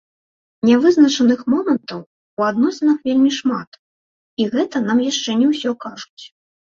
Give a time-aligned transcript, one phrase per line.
[0.67, 1.99] Нявызначаных момантаў
[2.41, 3.69] у адносінах вельмі шмат,
[4.43, 6.23] і гэта нам яшчэ не ўсё кажуць.